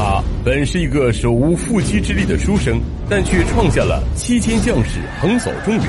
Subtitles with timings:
[0.00, 5.84] 他本是一个手无缚鸡之力的书生，但却创下了七千将士横扫中原，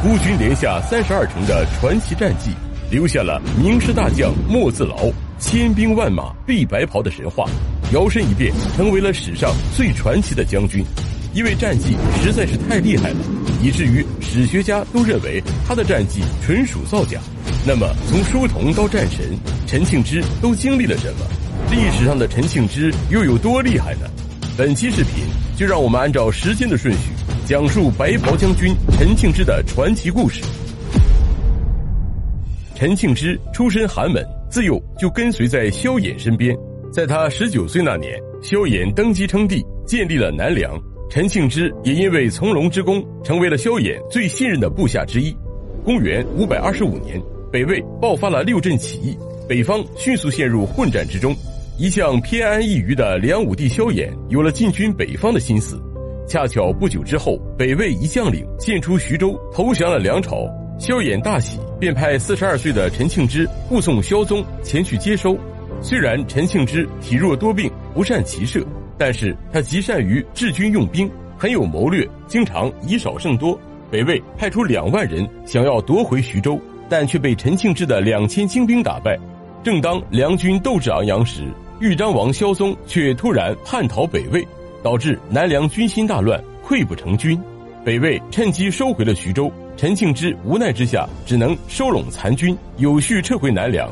[0.00, 2.52] 孤军连下三十二城的传奇战绩，
[2.92, 5.10] 留下了名师大将莫自劳，
[5.40, 7.44] 千兵万马必白袍的神话，
[7.92, 10.84] 摇身一变成为了史上最传奇的将军。
[11.34, 13.16] 因为战绩实在是太厉害了，
[13.60, 17.18] 以至于史学家都认为他的战绩纯属造假。
[17.66, 19.36] 那么，从书童到战神，
[19.66, 21.26] 陈庆之都经历了什么？
[21.70, 24.08] 历史上的陈庆之又有多厉害呢？
[24.56, 25.24] 本期视频
[25.56, 27.10] 就让我们按照时间的顺序，
[27.44, 30.42] 讲述白袍将军陈庆之的传奇故事。
[32.74, 36.56] 陈庆之出身寒门，自幼就跟随在萧衍身边。
[36.92, 40.80] 在他十九岁那年，萧衍登基称帝，建立了南梁。
[41.10, 45.36] 陈庆之也因为从龙之功，成为了萧衍最信任的部下之一。
[45.84, 47.20] 公元五百二十五年，
[47.50, 49.16] 北魏爆发了六镇起义，
[49.48, 51.34] 北方迅速陷入混战之中。
[51.78, 55.78] 一向偏安一隅的梁武帝萧衍有了进军北方的心思。
[56.26, 60.48] 恰巧不久之后，北魏一将领献出徐州，投降了梁朝。
[60.78, 65.36] 萧衍大喜，便派四十二岁的陈庆之护送萧宗前去接收。
[65.82, 68.66] 虽然陈庆之体弱多病，不善骑射。
[68.96, 73.58] 但是他极善于治军用兵，很有谋略，经常以少胜多。
[73.90, 79.18] 北魏派出两万人想要夺回徐州，但却被陈庆之的两千精兵打败。
[79.62, 81.42] 正当梁军斗志昂扬时，
[81.78, 84.46] 豫章王萧嵩却突然叛逃北魏，
[84.82, 87.38] 导致南梁军心大乱，溃不成军。
[87.84, 93.88] 北魏趁机收回了徐州，陈庆之无奈之下，只能收拢残军，有序撤回南梁。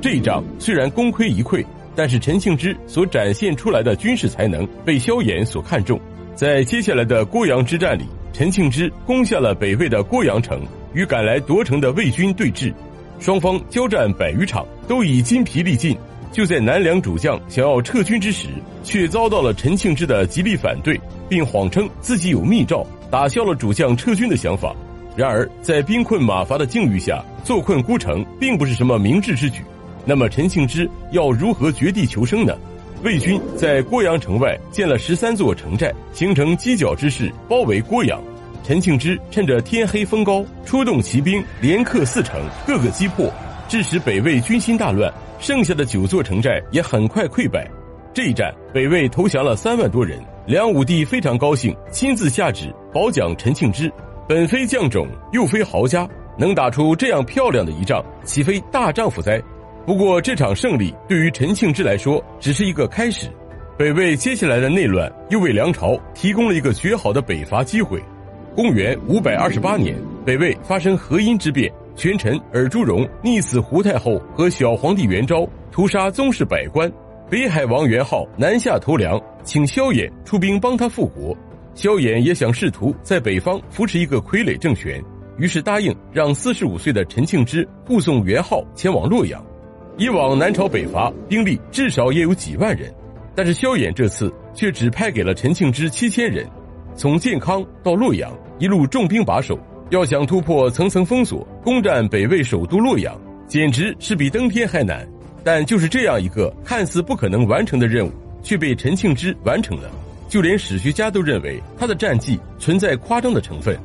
[0.00, 1.64] 这一仗虽然功亏一篑。
[1.98, 5.98] 但是陈庆之所展现出来的军事才能被萧衍所看重，
[6.34, 10.60] 在接下来的郭阳之战里，陈庆之攻下了北魏的郭阳城，
[10.92, 12.70] 与赶来夺城的魏军对峙，
[13.18, 15.96] 双方交战百余场，都已筋疲力尽。
[16.32, 18.48] 就在南梁主将想要撤军之时，
[18.82, 24.74] 却遭到了陈庆之的极力反对，并谎称自己有密诏，打消了主将撤军的想法。
[25.16, 29.62] 然而，在兵困马乏的境遇下，坐困孤城并不是什么明智之举。
[30.04, 32.54] 那么陈庆之要如何绝地求生呢？
[33.02, 38.22] 魏军在郭阳城外建了十三座城寨，形成犄角之势，包围郭阳。
[38.62, 43.32] 陈庆之趁着天黑风高，出动骑兵连克四城，各个击破，
[43.68, 45.12] 致使北魏军心大乱。
[45.38, 47.68] 剩下的九座城寨也很快溃败。
[48.14, 50.18] 这一战，北魏投降了三万多人。
[50.46, 53.92] 梁武帝非常高兴，亲自下旨褒奖陈庆之。
[54.28, 56.08] 本非将种，又非豪家，
[56.38, 59.42] 能打出这样漂亮的一仗，岂非大丈夫哉？
[59.84, 63.28] 不过，这场胜利对于陈庆之来说只是一个开始。
[63.76, 68.02] 北魏接下来的内乱又为梁朝提供了一个绝好的北伐机会。
[68.54, 69.94] 公元五百二十八年，
[70.24, 76.92] 北魏发生河阴之变，权臣尔朱荣逆死胡太后和小皇帝元昭，屠杀宗室百官。
[77.30, 81.34] 北海王元昊南下投梁，请萧衍出兵帮他复国。
[81.74, 85.02] 萧衍也想试图在北方扶持一个傀儡政权，
[85.38, 89.42] 于是答应让四十五岁的陈庆之护送元昊前往洛阳。
[89.96, 92.94] 以往南朝北伐兵力至少也有几万人，
[93.34, 96.46] 但是萧衍这次却只派给了陈庆之七千人，
[96.94, 99.58] 从建康到洛阳一路重兵把守，
[99.90, 103.16] 要想突破层层封锁，攻占北魏首都洛阳，
[103.46, 105.06] 简直是比登天还难。
[105.44, 108.10] 但就是这样一个看似不可能完成的任务，
[108.42, 109.88] 却被陈庆之完成了，
[110.28, 113.78] 就连史学家都认为他的战绩存在夸张的成分。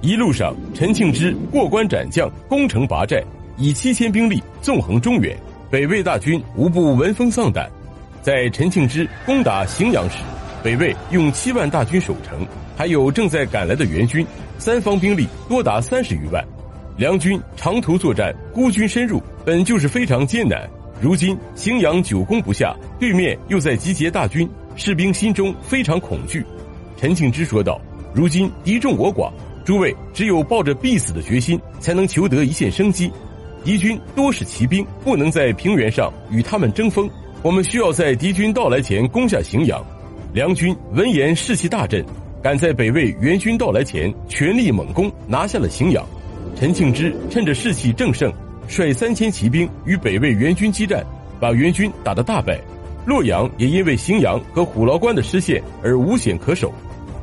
[0.00, 3.20] 一路上，陈庆之过关斩将，攻城拔寨，
[3.56, 5.36] 以七千兵力纵横中原。
[5.70, 7.68] 北魏大军无不闻风丧胆，
[8.22, 10.18] 在陈庆之攻打荥阳时，
[10.62, 14.24] 北魏用七万大军守城，还有正在赶来的援军，
[14.58, 16.44] 三方兵力多达三十余万。
[16.96, 20.68] 梁军长途作战，孤军深入，本就是非常艰难。
[21.00, 26.44] 如今荥阳久攻不下，对面又在集结大军，士兵心中非常恐惧。
[26.96, 27.80] 陈庆之说道
[28.12, 29.30] ：“如今敌众我寡，
[29.64, 33.08] 诸位只有抱着必死的决心，才能求得一线生机。”
[33.64, 37.08] 敌军多是骑兵，不能在平原上与他们争锋。
[37.42, 39.80] 我们需要在敌军到来前攻下荥阳。
[40.32, 42.04] 梁军闻言士气大振，
[42.42, 46.04] 赶在北魏援军到来前全力猛攻，拿下了荥阳。
[46.56, 48.32] 陈庆之趁着士气正盛，
[48.68, 51.04] 率三千骑兵与北魏援军激战，
[51.40, 52.60] 把援军打得大败。
[53.04, 56.72] 洛阳也因为荥阳和虎牢关的失陷而无险可守。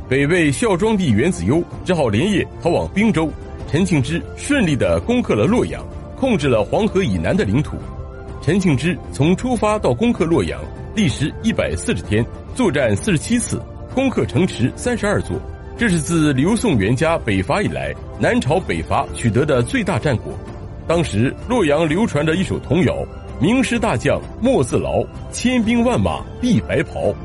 [0.08, 3.30] 北魏孝庄帝元子攸只好连夜逃往滨州。
[3.68, 5.84] 陈庆之顺利地攻克了洛阳。
[6.18, 7.76] 控制了黄河以南的领土，
[8.42, 10.62] 陈庆之从出发到攻克洛阳，
[10.96, 12.26] 历时一百四十天，
[12.56, 13.62] 作战四十七次，
[13.96, 15.40] 攻克城池三十二座，
[15.78, 20.34] 这是自刘宋元家北伐以来南朝北伐取得的最大战果。
[20.86, 22.94] 当时洛阳流传着一首童谣
[23.40, 25.02] ：“名师大将莫自劳，
[25.32, 27.16] 千兵万马必白袍。”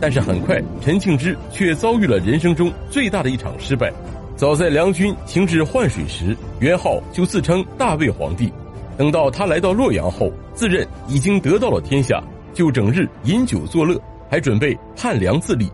[0.00, 3.92] 但是很快，陈庆之却遭遇了人生中最大的一场失败。
[4.36, 8.52] 早在梁军行至换水时，元昊就自称大魏皇帝。
[8.96, 12.22] 等到他来到洛阳后，自认已经得到了天下，
[12.54, 14.00] 就整日饮酒作乐，
[14.30, 15.68] 还准备叛梁自立。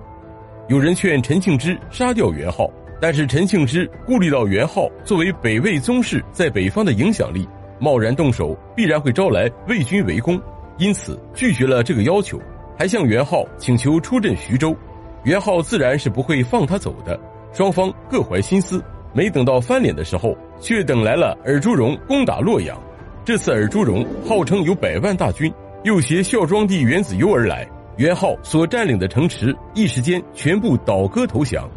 [0.68, 2.68] 有人劝陈庆之杀掉元昊，
[3.00, 7.48] 但是陈庆之顾虑到元昊作为北魏宗室在北方的影响力，
[7.78, 10.40] 贸然动手必然会招来魏军围攻，
[10.78, 12.40] 因此拒绝了这个要求。
[12.76, 14.76] 还向元昊请求出镇徐州，
[15.22, 17.18] 元昊自然是不会放他走的。
[17.52, 18.82] 双方各怀心思，
[19.14, 22.76] 没等到翻脸的时候，却等来了尔朱荣攻打洛阳。
[23.24, 25.50] 这次尔朱荣号称有百万大军，
[25.84, 27.66] 又携孝庄帝元子攸而来，
[27.96, 31.68] 元昊所占领的城池一时间全部倒戈投降。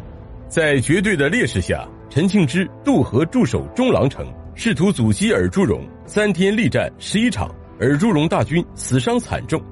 [0.48, 5.82] 在绝对的劣势下，陈庆之渡河驻守中郎城，试图阻击尔朱荣。
[6.06, 9.62] 三天力战十一场，尔朱荣大军死伤惨重。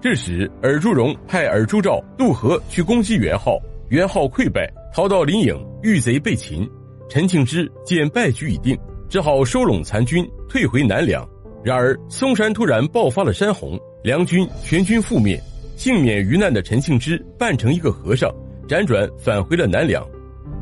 [0.00, 3.58] 这时，尔朱荣派尔朱兆渡河去攻击元昊，
[3.88, 6.66] 元昊溃败，逃到临颍，遇贼被擒。
[7.08, 11.28] 陈庆之见败局已定，只好收拢残军，退回南梁。
[11.62, 15.38] 然而，嵩山突然爆发了山洪，梁军全军覆灭，
[15.80, 18.30] 幸免于难的陈庆之扮成一个和尚，
[18.68, 20.06] 辗转返回了南梁。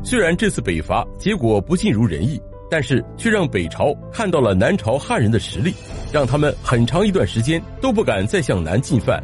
[0.01, 5.73] 虽然这次北伐结果不尽如人意，但是却让北朝看到了南朝汉人的实力。
[6.09, 9.21] 让他们很长一段时间都不敢再向南进犯。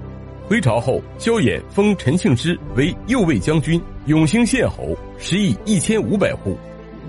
[0.50, 6.57] 回朝后，萧衍封陈庆之为右卫将军、永兴县侯，食邑一千五百户。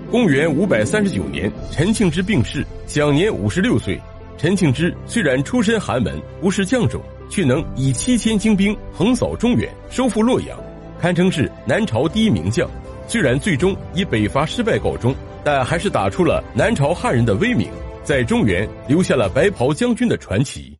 [0.09, 3.99] 公元五百三十九年，陈庆之病逝，享年五十六岁。
[4.37, 10.57] 陈庆之虽然出身寒门，不是将种，却能以七千精兵横扫中原，收复洛阳，
[10.99, 12.69] 堪称是南朝第一名将。
[13.07, 17.67] 虽然最终以北伐失败告终，但还是打出了南朝汉人的威名。
[18.03, 20.76] 在中原留下了白袍将军的传奇。